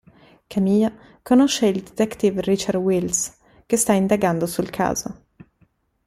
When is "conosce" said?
1.21-1.67